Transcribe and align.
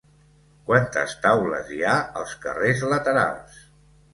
Quantes 0.69 1.13
taules 1.27 1.69
hi 1.75 1.79
ha 1.91 1.99
als 2.23 2.33
carrers 2.47 2.85
laterals? 2.95 3.63